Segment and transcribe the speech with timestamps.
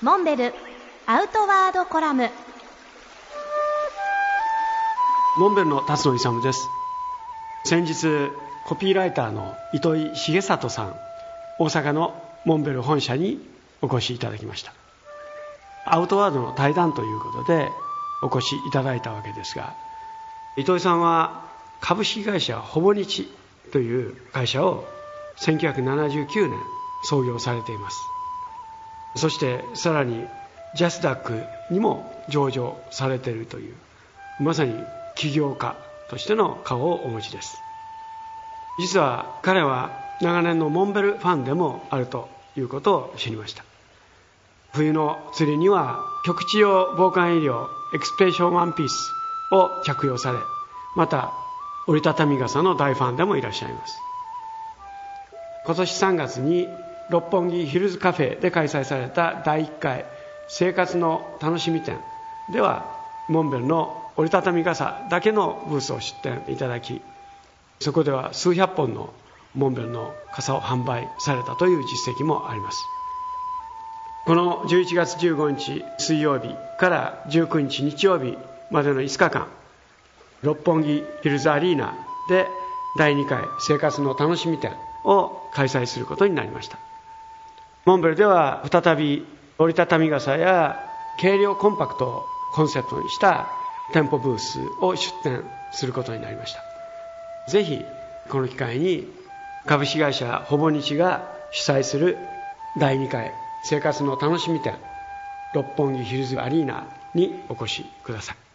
[0.00, 0.54] モンベル
[1.06, 2.30] アウトワードコラム。
[5.38, 6.68] モンベルの辰野勇です。
[7.64, 8.30] 先日
[8.64, 10.94] コピーライターの糸井重里さん
[11.58, 12.14] 大阪の
[12.44, 13.44] モンベル本社に
[13.82, 14.72] お越しいただきました。
[15.84, 17.68] アウトワードの対談ということで
[18.22, 19.74] お越しいただいたわけですが
[20.56, 21.42] 糸井さんは
[21.80, 23.28] 株式会社ほぼ日
[23.72, 24.84] という会社を
[25.40, 26.56] 1979年
[27.02, 27.96] 創業されています。
[29.16, 30.26] そしてさらに
[30.74, 33.74] ジャスダックにも上場されているという
[34.40, 34.74] まさに
[35.16, 35.76] 起業家
[36.10, 37.58] としての顔をお持ちです。
[38.78, 39.90] 実は彼は
[40.20, 43.64] 長年のモンベルファンでもあるということを知りました。
[44.72, 49.12] 冬の釣りには局地用防寒医療エクスプレーションワンピース
[49.52, 50.38] を着用され
[50.94, 51.32] また
[51.86, 53.98] 折りたたみ傘の大ファンでもいらっしゃいます。
[55.64, 56.68] 今年3月に
[57.10, 60.04] 六本木ヒルズカフェで開催された第1回
[60.48, 61.98] 生活の楽しみ展。
[62.52, 62.96] では
[63.28, 67.00] モンベルの折りたたみ傘だけのブースを出展いただき
[67.78, 69.12] そこでは数百本の
[69.54, 72.78] モンベルの傘を販売されたという実績もあります。
[74.26, 78.36] この11月15日水曜日から19日日曜日
[78.70, 79.48] までの5日間
[80.42, 81.94] 六本木ヒルズアリーナ
[82.28, 82.46] で
[82.98, 84.72] 第2回生活の楽しみ展
[85.04, 86.78] を開催することになりました。
[87.88, 89.24] モンベルでは再び
[89.56, 90.78] 折りたたみ傘や
[91.18, 93.48] 軽量コンパクトをコンセプトにした
[93.94, 96.60] 店舗ブースを出展することになりました。
[97.50, 97.82] ぜひ
[98.28, 99.10] この機会に
[99.64, 102.18] 株式会社ほぼ日が主催する
[102.78, 103.32] 第2回
[103.64, 104.74] 生活の楽しみ展
[105.54, 108.47] 六本木ヒルズアリーナにお越しください。